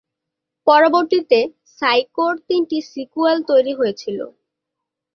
পরবর্তীতে 0.67 1.39
সাইকো’র 1.77 2.33
তিনটি 2.47 2.77
সিক্যুয়াল 2.91 3.37
তৈরি 3.49 3.73
হয়েছিলো। 3.79 4.25